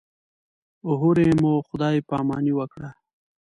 هورې 0.99 1.27
مو 1.41 1.53
خدای 1.67 1.97
پاماني 2.09 2.53
وکړه. 2.55 2.89